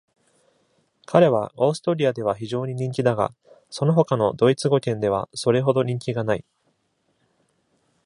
[1.05, 3.35] 彼はオーストリアでは非常に人気だが、
[3.69, 6.45] その他のドイツ語圏ではそれほど人気がない。